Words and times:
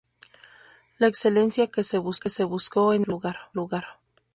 La 0.97 1.05
excelencia 1.05 1.65
acústica 1.65 2.23
que 2.23 2.29
se 2.31 2.43
buscó 2.43 2.93
en 2.95 3.01
el 3.01 3.05
primer 3.05 3.35
lugar. 3.53 3.99